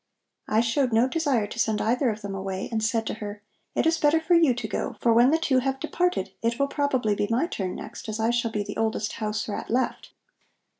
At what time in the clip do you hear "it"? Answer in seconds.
3.75-3.85, 6.41-6.57